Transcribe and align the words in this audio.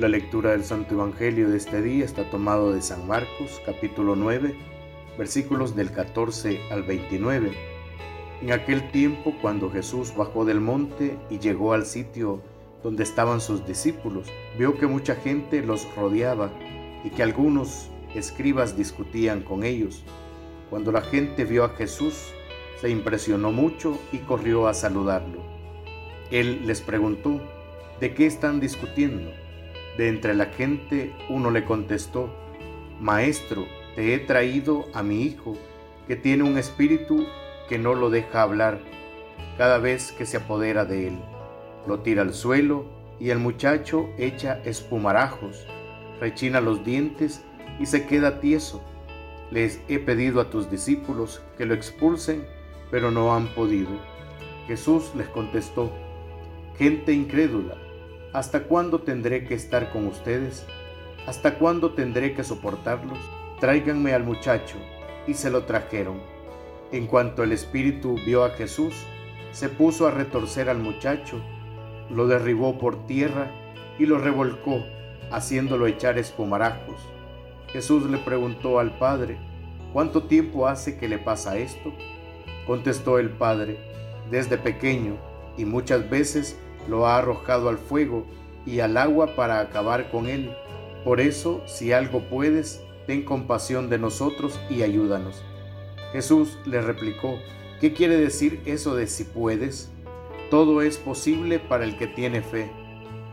La 0.00 0.08
lectura 0.08 0.52
del 0.52 0.64
Santo 0.64 0.94
Evangelio 0.94 1.50
de 1.50 1.58
este 1.58 1.82
día 1.82 2.06
está 2.06 2.30
tomado 2.30 2.72
de 2.72 2.80
San 2.80 3.06
Marcos, 3.06 3.60
capítulo 3.66 4.16
9, 4.16 4.54
versículos 5.18 5.76
del 5.76 5.92
14 5.92 6.58
al 6.70 6.84
29. 6.84 7.52
En 8.40 8.50
aquel 8.50 8.90
tiempo, 8.92 9.34
cuando 9.42 9.70
Jesús 9.70 10.14
bajó 10.16 10.46
del 10.46 10.58
monte 10.58 11.18
y 11.28 11.38
llegó 11.38 11.74
al 11.74 11.84
sitio 11.84 12.40
donde 12.82 13.02
estaban 13.02 13.42
sus 13.42 13.66
discípulos, 13.66 14.28
vio 14.58 14.78
que 14.78 14.86
mucha 14.86 15.16
gente 15.16 15.60
los 15.60 15.86
rodeaba 15.94 16.50
y 17.04 17.10
que 17.10 17.22
algunos 17.22 17.90
escribas 18.14 18.78
discutían 18.78 19.42
con 19.42 19.64
ellos. 19.64 20.02
Cuando 20.70 20.92
la 20.92 21.02
gente 21.02 21.44
vio 21.44 21.62
a 21.62 21.76
Jesús, 21.76 22.32
se 22.80 22.88
impresionó 22.88 23.52
mucho 23.52 23.98
y 24.12 24.18
corrió 24.20 24.66
a 24.66 24.72
saludarlo. 24.72 25.42
Él 26.30 26.62
les 26.64 26.80
preguntó, 26.80 27.38
¿de 28.00 28.14
qué 28.14 28.24
están 28.24 28.60
discutiendo? 28.60 29.30
De 29.96 30.08
entre 30.08 30.34
la 30.34 30.46
gente 30.46 31.12
uno 31.28 31.50
le 31.50 31.64
contestó, 31.64 32.34
Maestro, 33.00 33.66
te 33.96 34.14
he 34.14 34.18
traído 34.18 34.86
a 34.94 35.02
mi 35.02 35.22
hijo, 35.22 35.56
que 36.06 36.16
tiene 36.16 36.44
un 36.44 36.58
espíritu 36.58 37.26
que 37.68 37.78
no 37.78 37.94
lo 37.94 38.10
deja 38.10 38.42
hablar 38.42 38.80
cada 39.56 39.78
vez 39.78 40.12
que 40.12 40.26
se 40.26 40.38
apodera 40.38 40.84
de 40.84 41.08
él. 41.08 41.18
Lo 41.86 42.00
tira 42.00 42.22
al 42.22 42.34
suelo 42.34 42.86
y 43.18 43.30
el 43.30 43.38
muchacho 43.38 44.08
echa 44.18 44.60
espumarajos, 44.64 45.66
rechina 46.18 46.60
los 46.60 46.84
dientes 46.84 47.44
y 47.78 47.86
se 47.86 48.06
queda 48.06 48.40
tieso. 48.40 48.82
Les 49.50 49.80
he 49.88 49.98
pedido 49.98 50.40
a 50.40 50.50
tus 50.50 50.70
discípulos 50.70 51.42
que 51.58 51.66
lo 51.66 51.74
expulsen, 51.74 52.46
pero 52.90 53.10
no 53.10 53.34
han 53.34 53.48
podido. 53.48 53.90
Jesús 54.66 55.12
les 55.16 55.28
contestó, 55.28 55.92
Gente 56.78 57.12
incrédula, 57.12 57.76
¿Hasta 58.32 58.62
cuándo 58.62 59.00
tendré 59.00 59.44
que 59.44 59.54
estar 59.54 59.90
con 59.90 60.06
ustedes? 60.06 60.64
¿Hasta 61.26 61.58
cuándo 61.58 61.94
tendré 61.94 62.32
que 62.32 62.44
soportarlos? 62.44 63.18
Tráiganme 63.58 64.14
al 64.14 64.22
muchacho. 64.22 64.76
Y 65.26 65.34
se 65.34 65.50
lo 65.50 65.64
trajeron. 65.64 66.20
En 66.92 67.08
cuanto 67.08 67.42
el 67.42 67.50
espíritu 67.50 68.14
vio 68.24 68.44
a 68.44 68.50
Jesús, 68.50 68.94
se 69.50 69.68
puso 69.68 70.06
a 70.06 70.12
retorcer 70.12 70.68
al 70.68 70.78
muchacho, 70.78 71.40
lo 72.08 72.28
derribó 72.28 72.78
por 72.78 73.04
tierra 73.06 73.50
y 73.98 74.06
lo 74.06 74.18
revolcó, 74.18 74.84
haciéndolo 75.32 75.88
echar 75.88 76.16
espumarajos. 76.16 77.00
Jesús 77.72 78.08
le 78.08 78.18
preguntó 78.18 78.78
al 78.78 78.96
padre, 78.96 79.38
¿cuánto 79.92 80.22
tiempo 80.22 80.68
hace 80.68 80.96
que 80.98 81.08
le 81.08 81.18
pasa 81.18 81.58
esto? 81.58 81.92
Contestó 82.64 83.18
el 83.18 83.30
padre, 83.30 83.76
desde 84.30 84.56
pequeño, 84.56 85.16
y 85.56 85.64
muchas 85.64 86.08
veces 86.08 86.58
lo 86.88 87.06
ha 87.06 87.18
arrojado 87.18 87.68
al 87.68 87.78
fuego 87.78 88.24
y 88.66 88.80
al 88.80 88.96
agua 88.96 89.34
para 89.36 89.60
acabar 89.60 90.10
con 90.10 90.26
él. 90.26 90.52
Por 91.04 91.20
eso, 91.20 91.62
si 91.66 91.92
algo 91.92 92.28
puedes, 92.28 92.82
ten 93.06 93.24
compasión 93.24 93.88
de 93.88 93.98
nosotros 93.98 94.60
y 94.68 94.82
ayúdanos. 94.82 95.42
Jesús 96.12 96.58
le 96.66 96.80
replicó, 96.80 97.38
¿qué 97.80 97.92
quiere 97.92 98.16
decir 98.16 98.60
eso 98.66 98.94
de 98.94 99.06
si 99.06 99.24
puedes? 99.24 99.90
Todo 100.50 100.82
es 100.82 100.98
posible 100.98 101.58
para 101.58 101.84
el 101.84 101.96
que 101.96 102.06
tiene 102.06 102.42
fe. 102.42 102.70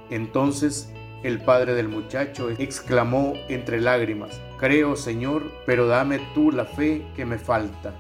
Entonces 0.09 0.91
el 1.23 1.41
padre 1.41 1.73
del 1.73 1.89
muchacho 1.89 2.49
exclamó 2.51 3.33
entre 3.49 3.81
lágrimas, 3.81 4.39
Creo, 4.59 4.95
Señor, 4.95 5.51
pero 5.65 5.87
dame 5.87 6.19
tú 6.33 6.51
la 6.51 6.65
fe 6.65 7.05
que 7.15 7.25
me 7.25 7.37
falta. 7.37 7.93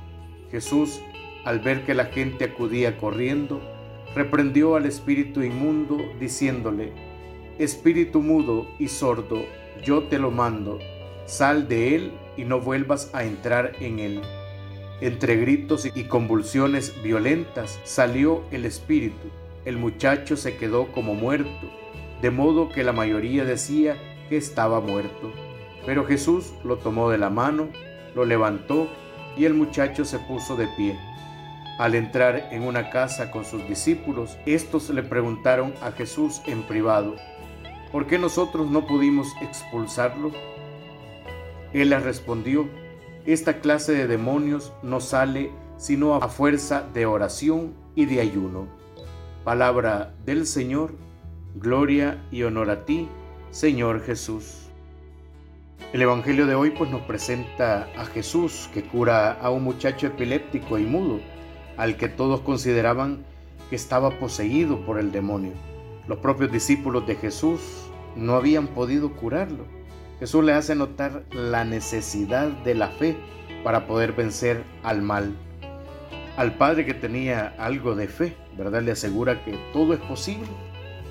Jesús, 0.51 1.01
al 1.45 1.59
ver 1.59 1.85
que 1.85 1.93
la 1.93 2.05
gente 2.05 2.45
acudía 2.45 2.97
corriendo, 2.97 3.61
reprendió 4.15 4.75
al 4.75 4.85
espíritu 4.85 5.43
inmundo, 5.43 5.97
diciéndole, 6.19 6.91
Espíritu 7.59 8.21
mudo 8.21 8.67
y 8.77 8.87
sordo, 8.87 9.43
yo 9.83 10.03
te 10.03 10.19
lo 10.19 10.29
mando, 10.29 10.77
sal 11.25 11.67
de 11.67 11.95
él 11.95 12.11
y 12.37 12.43
no 12.43 12.59
vuelvas 12.59 13.09
a 13.13 13.23
entrar 13.23 13.73
en 13.79 13.97
él. 13.97 14.21
Entre 15.01 15.37
gritos 15.37 15.87
y 15.95 16.03
convulsiones 16.03 16.93
violentas 17.03 17.79
salió 17.83 18.43
el 18.51 18.65
espíritu. 18.65 19.27
El 19.65 19.77
muchacho 19.77 20.37
se 20.37 20.55
quedó 20.57 20.91
como 20.91 21.13
muerto, 21.13 21.69
de 22.21 22.31
modo 22.31 22.69
que 22.69 22.83
la 22.83 22.93
mayoría 22.93 23.43
decía 23.43 23.97
que 24.29 24.37
estaba 24.37 24.79
muerto. 24.79 25.31
Pero 25.85 26.05
Jesús 26.05 26.53
lo 26.63 26.77
tomó 26.77 27.09
de 27.09 27.17
la 27.17 27.29
mano, 27.29 27.69
lo 28.15 28.25
levantó 28.25 28.87
y 29.37 29.45
el 29.45 29.53
muchacho 29.53 30.05
se 30.05 30.19
puso 30.19 30.55
de 30.55 30.67
pie. 30.77 30.97
Al 31.77 31.93
entrar 31.93 32.49
en 32.51 32.63
una 32.63 32.89
casa 32.89 33.29
con 33.29 33.45
sus 33.45 33.67
discípulos, 33.67 34.35
estos 34.47 34.89
le 34.89 35.03
preguntaron 35.03 35.75
a 35.83 35.91
Jesús 35.91 36.41
en 36.47 36.63
privado, 36.63 37.15
¿por 37.91 38.07
qué 38.07 38.17
nosotros 38.17 38.67
no 38.67 38.87
pudimos 38.87 39.27
expulsarlo? 39.41 40.31
Él 41.73 41.91
les 41.91 42.01
respondió, 42.01 42.67
esta 43.27 43.59
clase 43.59 43.93
de 43.93 44.07
demonios 44.07 44.73
no 44.81 44.99
sale 44.99 45.51
sino 45.77 46.15
a 46.15 46.27
fuerza 46.29 46.83
de 46.95 47.05
oración 47.05 47.75
y 47.93 48.05
de 48.05 48.21
ayuno. 48.21 48.67
Palabra 49.43 50.15
del 50.25 50.47
Señor, 50.47 50.95
gloria 51.53 52.23
y 52.31 52.41
honor 52.41 52.71
a 52.71 52.85
ti, 52.85 53.07
Señor 53.51 54.01
Jesús. 54.01 54.63
El 55.93 56.01
Evangelio 56.01 56.47
de 56.47 56.55
hoy 56.55 56.71
pues 56.71 56.89
nos 56.89 57.01
presenta 57.01 57.87
a 57.95 58.05
Jesús 58.05 58.67
que 58.73 58.83
cura 58.83 59.33
a 59.33 59.51
un 59.51 59.63
muchacho 59.63 60.07
epiléptico 60.07 60.79
y 60.79 60.83
mudo 60.83 61.19
al 61.77 61.95
que 61.95 62.09
todos 62.09 62.41
consideraban 62.41 63.23
que 63.69 63.75
estaba 63.75 64.11
poseído 64.19 64.85
por 64.85 64.99
el 64.99 65.11
demonio. 65.11 65.53
Los 66.07 66.19
propios 66.19 66.51
discípulos 66.51 67.05
de 67.05 67.15
Jesús 67.15 67.61
no 68.15 68.35
habían 68.35 68.67
podido 68.67 69.13
curarlo. 69.13 69.65
Jesús 70.19 70.43
le 70.43 70.53
hace 70.53 70.75
notar 70.75 71.23
la 71.31 71.63
necesidad 71.63 72.47
de 72.47 72.73
la 72.73 72.87
fe 72.87 73.15
para 73.63 73.87
poder 73.87 74.13
vencer 74.13 74.63
al 74.83 75.01
mal. 75.01 75.35
Al 76.37 76.55
padre 76.55 76.85
que 76.85 76.93
tenía 76.93 77.55
algo 77.57 77.95
de 77.95 78.07
fe, 78.07 78.35
¿verdad? 78.57 78.81
Le 78.81 78.91
asegura 78.91 79.43
que 79.43 79.57
todo 79.73 79.93
es 79.93 79.99
posible 79.99 80.47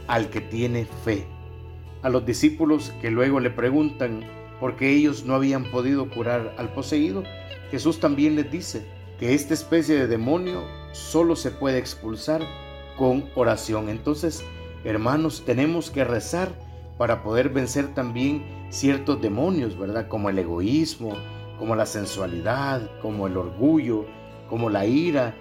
al 0.09 0.31
que 0.31 0.41
tiene 0.41 0.87
fe. 1.04 1.27
A 2.03 2.09
los 2.09 2.25
discípulos 2.25 2.93
que 3.00 3.10
luego 3.10 3.41
le 3.41 3.50
preguntan 3.50 4.25
por 4.60 4.77
qué 4.77 4.91
ellos 4.91 5.25
no 5.25 5.34
habían 5.34 5.65
podido 5.65 6.09
curar 6.09 6.54
al 6.59 6.72
poseído, 6.72 7.25
Jesús 7.71 8.00
también 8.00 8.37
les 8.37 8.50
dice, 8.50 8.87
que 9.19 9.34
esta 9.34 9.54
especie 9.54 9.97
de 9.97 10.06
demonio 10.06 10.62
solo 10.93 11.37
se 11.37 11.50
puede 11.50 11.78
expulsar 11.78 12.43
con 12.97 13.25
oración. 13.34 13.88
Entonces, 13.88 14.44
hermanos, 14.84 15.43
tenemos 15.44 15.91
que 15.91 16.04
rezar 16.04 16.50
para 16.99 17.22
poder 17.22 17.50
vencer 17.50 17.94
también 17.94 18.44
ciertos 18.71 19.21
demonios, 19.21 19.78
¿verdad? 19.78 20.09
Como 20.09 20.31
el 20.31 20.38
egoísmo, 20.38 21.15
como 21.59 21.77
la 21.77 21.87
sensualidad, 21.87 22.91
como 23.00 23.27
el 23.27 23.37
orgullo, 23.37 24.06
como 24.49 24.71
la 24.71 24.87
ira, 24.87 25.34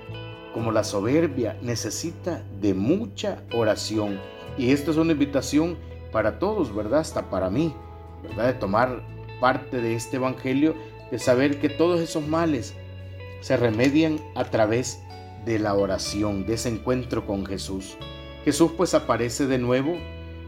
como 0.54 0.72
la 0.72 0.84
soberbia. 0.84 1.58
Necesita 1.62 2.44
de 2.62 2.74
mucha 2.74 3.44
oración. 3.54 4.20
Y 4.58 4.72
esto 4.72 4.92
es 4.92 4.98
una 4.98 5.12
invitación 5.12 5.78
para 6.12 6.40
todos, 6.40 6.74
¿verdad? 6.74 7.02
Hasta 7.02 7.30
para 7.30 7.50
mí, 7.50 7.74
¿verdad? 8.24 8.48
De 8.48 8.54
tomar 8.54 9.02
parte 9.42 9.82
de 9.82 9.96
este 9.96 10.16
Evangelio, 10.16 10.76
de 11.12 11.20
saber 11.20 11.60
que 11.60 11.70
todos 11.70 12.00
esos 12.00 12.26
males 12.26 12.74
se 13.46 13.58
remedian 13.58 14.20
a 14.34 14.46
través 14.46 15.02
de 15.46 15.60
la 15.60 15.76
oración, 15.76 16.48
de 16.48 16.56
ese 16.56 16.70
encuentro 16.70 17.28
con 17.28 17.46
Jesús. 17.46 17.96
Jesús 18.44 18.72
pues 18.76 18.96
aparece 18.96 19.46
de 19.46 19.60
nuevo 19.60 19.98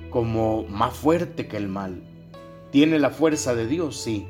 como 0.10 0.64
más 0.64 0.96
fuerte 0.96 1.48
que 1.48 1.58
el 1.58 1.68
mal. 1.68 2.02
¿Tiene 2.72 2.98
la 2.98 3.12
fuerza 3.12 3.54
de 3.54 3.68
Dios? 3.68 3.98
Sí. 4.02 4.26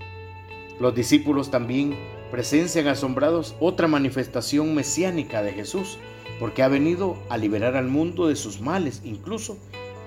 Los 0.81 0.93
discípulos 0.93 1.49
también 1.49 1.97
presencian 2.29 2.89
asombrados 2.89 3.55
otra 3.61 3.87
manifestación 3.87 4.75
mesiánica 4.75 5.41
de 5.41 5.53
Jesús, 5.53 5.97
porque 6.37 6.61
ha 6.61 6.67
venido 6.67 7.17
a 7.29 7.37
liberar 7.37 7.77
al 7.77 7.87
mundo 7.87 8.27
de 8.27 8.35
sus 8.35 8.59
males, 8.59 9.01
incluso 9.05 9.57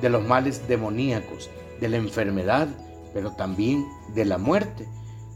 de 0.03 0.11
los 0.11 0.23
males 0.23 0.69
demoníacos, 0.69 1.49
de 1.81 1.89
la 1.89 1.97
enfermedad, 1.97 2.69
pero 3.15 3.31
también 3.31 3.87
de 4.15 4.27
la 4.27 4.37
muerte. 4.37 4.87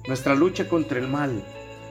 Nuestra 0.06 0.35
lucha 0.35 0.69
contra 0.69 0.99
el 0.99 1.09
mal 1.09 1.43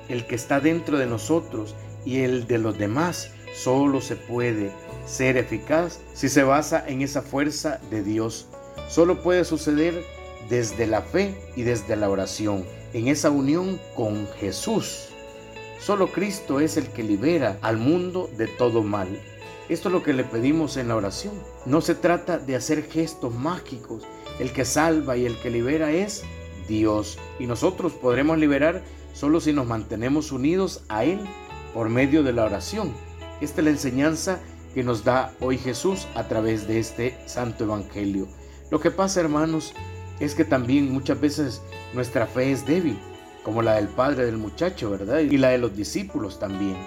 el 0.10 0.26
que 0.26 0.36
está 0.36 0.60
dentro 0.60 0.98
de 0.98 1.06
nosotros 1.06 1.76
y 2.06 2.20
el 2.20 2.48
de 2.48 2.58
los 2.58 2.78
demás 2.78 3.32
solo 3.54 4.02
se 4.02 4.16
puede 4.16 4.72
ser 5.06 5.38
eficaz 5.38 6.00
si 6.14 6.30
se 6.30 6.44
basa 6.44 6.84
en 6.88 7.02
esa 7.02 7.22
fuerza 7.22 7.80
de 7.90 8.04
Dios. 8.04 8.48
Solo 8.90 9.22
puede 9.22 9.46
suceder 9.46 10.04
desde 10.50 10.88
la 10.88 11.02
fe 11.02 11.36
y 11.56 11.64
desde 11.64 11.96
la 11.96 12.10
oración, 12.10 12.66
en 12.94 13.08
esa 13.08 13.30
unión 13.30 13.80
con 13.96 14.28
Jesús. 14.40 15.10
Solo 15.80 16.08
Cristo 16.08 16.60
es 16.60 16.78
el 16.78 16.88
que 16.90 17.04
libera 17.04 17.58
al 17.62 17.78
mundo 17.78 18.30
de 18.38 18.48
todo 18.48 18.84
mal. 18.84 19.08
Esto 19.70 19.90
es 19.90 19.94
lo 19.94 20.04
que 20.04 20.14
le 20.14 20.24
pedimos 20.24 20.78
en 20.78 20.88
la 20.90 20.96
oración. 20.96 21.34
No 21.66 21.82
se 21.82 21.96
trata 21.96 22.38
de 22.38 22.56
hacer 22.56 22.84
gestos 22.90 23.34
mágicos. 23.34 24.04
El 24.40 24.52
que 24.52 24.66
salva 24.66 25.18
y 25.18 25.26
el 25.26 25.38
que 25.38 25.50
libera 25.50 25.92
es 25.92 26.24
Dios. 26.68 27.18
Y 27.40 27.48
nosotros 27.48 27.94
podremos 27.94 28.38
liberar 28.38 28.82
solo 29.14 29.40
si 29.40 29.54
nos 29.54 29.68
mantenemos 29.68 30.32
unidos 30.32 30.84
a 30.90 31.06
Él 31.06 31.20
por 31.74 31.90
medio 31.90 32.24
de 32.24 32.34
la 32.34 32.46
oración. 32.46 32.94
Esta 33.42 33.62
es 33.62 33.66
la 33.66 33.72
enseñanza 33.72 34.40
que 34.74 34.84
nos 34.84 35.04
da 35.04 35.34
hoy 35.40 35.58
Jesús 35.58 36.08
a 36.16 36.28
través 36.28 36.68
de 36.68 36.80
este 36.80 37.18
Santo 37.26 37.64
Evangelio. 37.64 38.28
Lo 38.72 38.80
que 38.80 38.92
pasa, 38.92 39.20
hermanos, 39.20 39.74
es 40.20 40.36
que 40.36 40.46
también 40.46 40.92
muchas 40.92 41.20
veces 41.20 41.62
nuestra 41.94 42.28
fe 42.28 42.52
es 42.52 42.66
débil, 42.66 42.98
como 43.44 43.62
la 43.62 43.76
del 43.76 43.88
padre 43.88 44.26
del 44.26 44.38
muchacho, 44.38 44.90
¿verdad? 44.90 45.20
Y 45.20 45.38
la 45.38 45.50
de 45.50 45.58
los 45.58 45.76
discípulos 45.76 46.40
también. 46.40 46.78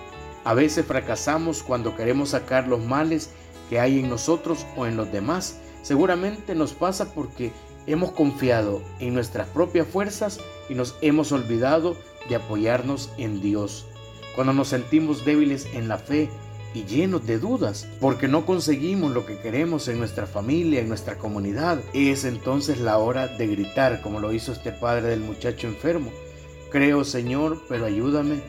A 0.44 0.54
veces 0.54 0.86
fracasamos 0.86 1.62
cuando 1.62 1.96
queremos 1.96 2.30
sacar 2.30 2.68
los 2.68 2.80
males 2.80 3.30
que 3.68 3.80
hay 3.80 4.00
en 4.00 4.08
nosotros 4.08 4.66
o 4.76 4.86
en 4.86 4.96
los 4.96 5.10
demás. 5.12 5.58
Seguramente 5.82 6.54
nos 6.54 6.72
pasa 6.72 7.12
porque 7.12 7.52
hemos 7.86 8.12
confiado 8.12 8.82
en 9.00 9.14
nuestras 9.14 9.48
propias 9.48 9.86
fuerzas 9.86 10.40
y 10.68 10.74
nos 10.74 10.96
hemos 11.00 11.32
olvidado 11.32 11.96
de 12.28 12.36
apoyarnos 12.36 13.10
en 13.18 13.40
Dios. 13.40 13.86
Cuando 14.34 14.52
nos 14.52 14.68
sentimos 14.68 15.24
débiles 15.24 15.66
en 15.72 15.88
la 15.88 15.98
fe 15.98 16.28
y 16.74 16.84
llenos 16.84 17.26
de 17.26 17.38
dudas 17.38 17.88
porque 18.00 18.28
no 18.28 18.44
conseguimos 18.44 19.12
lo 19.12 19.24
que 19.24 19.38
queremos 19.38 19.88
en 19.88 19.98
nuestra 19.98 20.26
familia, 20.26 20.80
en 20.80 20.88
nuestra 20.88 21.16
comunidad, 21.16 21.80
es 21.94 22.24
entonces 22.24 22.78
la 22.80 22.98
hora 22.98 23.28
de 23.28 23.46
gritar 23.46 24.02
como 24.02 24.20
lo 24.20 24.32
hizo 24.32 24.52
este 24.52 24.72
padre 24.72 25.08
del 25.08 25.20
muchacho 25.20 25.66
enfermo. 25.66 26.10
Creo 26.70 27.04
Señor, 27.04 27.62
pero 27.68 27.86
ayúdame 27.86 28.42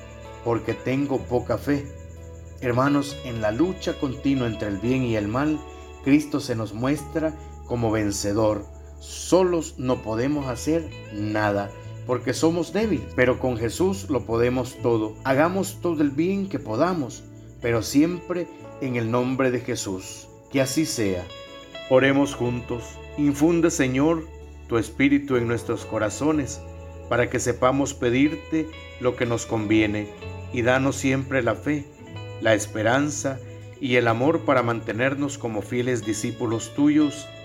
porque 0.44 0.74
tengo 0.74 1.20
poca 1.20 1.58
fe. 1.58 1.86
Hermanos, 2.60 3.16
en 3.24 3.42
la 3.42 3.52
lucha 3.52 4.00
continua 4.00 4.48
entre 4.48 4.68
el 4.68 4.78
bien 4.78 5.04
y 5.04 5.16
el 5.16 5.28
mal, 5.28 5.60
Cristo 6.04 6.40
se 6.40 6.56
nos 6.56 6.74
muestra 6.74 7.34
como 7.66 7.92
vencedor. 7.92 8.66
Solos 9.00 9.76
no 9.78 10.02
podemos 10.02 10.48
hacer 10.48 10.90
nada 11.14 11.70
porque 12.08 12.34
somos 12.34 12.74
débiles, 12.74 13.14
pero 13.16 13.38
con 13.38 13.58
Jesús 13.58 14.10
lo 14.10 14.26
podemos 14.26 14.78
todo. 14.82 15.16
Hagamos 15.26 15.80
todo 15.82 16.02
el 16.02 16.12
bien 16.12 16.48
que 16.48 16.58
podamos, 16.58 17.24
pero 17.62 17.84
siempre 17.84 18.48
en 18.82 18.96
el 18.96 19.12
nombre 19.12 19.52
de 19.52 19.60
Jesús. 19.60 20.28
Que 20.50 20.62
así 20.62 20.86
sea. 20.86 21.26
Oremos 21.90 22.34
juntos. 22.34 22.84
Infunde, 23.18 23.70
Señor, 23.70 24.26
tu 24.68 24.78
espíritu 24.78 25.36
en 25.36 25.48
nuestros 25.48 25.86
corazones, 25.86 26.62
para 27.10 27.30
que 27.30 27.40
sepamos 27.40 27.94
pedirte 27.94 28.68
lo 29.00 29.16
que 29.16 29.26
nos 29.26 29.46
conviene 29.46 30.08
y 30.54 30.62
danos 30.62 30.96
siempre 30.96 31.44
la 31.44 31.56
fe, 31.56 31.86
la 32.42 32.54
esperanza 32.54 33.40
y 33.80 33.96
el 33.96 34.08
amor 34.08 34.42
para 34.46 34.64
mantenernos 34.64 35.38
como 35.38 35.62
fieles 35.62 36.06
discípulos 36.06 36.74
tuyos. 36.76 37.28